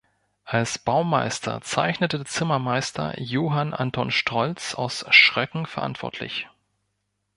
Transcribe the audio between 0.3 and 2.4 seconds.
Als Baumeister zeichnete der